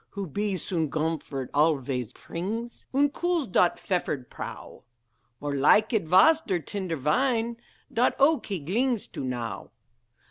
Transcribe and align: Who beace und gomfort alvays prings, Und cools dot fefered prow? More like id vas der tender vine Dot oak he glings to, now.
Who 0.17 0.25
beace 0.25 0.71
und 0.75 0.89
gomfort 0.91 1.51
alvays 1.53 2.11
prings, 2.11 2.87
Und 2.91 3.13
cools 3.13 3.45
dot 3.45 3.77
fefered 3.79 4.31
prow? 4.31 4.81
More 5.39 5.55
like 5.55 5.93
id 5.93 6.07
vas 6.09 6.41
der 6.41 6.57
tender 6.57 6.95
vine 6.97 7.57
Dot 7.93 8.15
oak 8.17 8.47
he 8.47 8.57
glings 8.57 9.05
to, 9.09 9.23
now. 9.23 9.69